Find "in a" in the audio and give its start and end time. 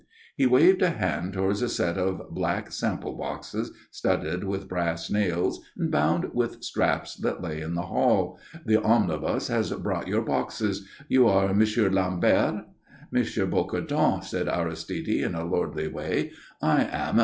15.07-15.43